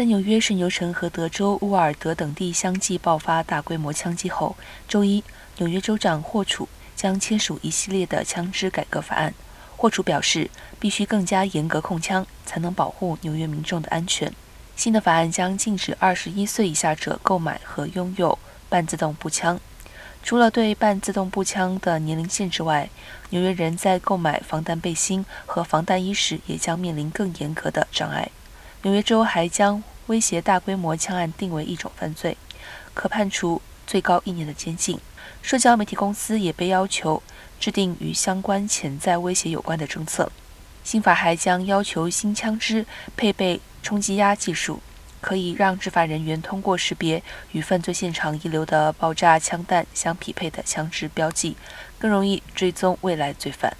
[0.00, 4.56] 在纽约圣牛城和德州乌尔德等地相继爆发大规模枪击后，
[4.88, 5.22] 周一，
[5.58, 9.34] 纽约州长霍楚将签署一系列的枪支改革法案。
[9.76, 14.32] 霍楚表示，必须更加严格控枪，才能保护纽约民众的安全。
[14.74, 18.38] 新的法案将禁止二十一岁以下者购买和拥有
[18.70, 19.60] 半自动步枪。
[20.22, 22.88] 除了对半自动步枪的年龄限制外，
[23.28, 28.30] 纽约人在购买防弹背心和防弹衣时也将面临更严格的障碍。
[28.82, 32.36] 纽约州还将威胁大规模枪案定为一种犯罪，
[32.94, 34.98] 可判处最高一年的监禁。
[35.40, 37.22] 社交媒体公司也被要求
[37.60, 40.32] 制定与相关潜在威胁有关的政策。
[40.82, 42.84] 新法还将要求新枪支
[43.16, 44.80] 配备冲击压技术，
[45.20, 47.22] 可以让执法人员通过识别
[47.52, 51.56] 与犯罪现场遗留的爆炸枪弹相匹配的枪支标记，
[52.00, 53.76] 更容易追踪未来罪犯。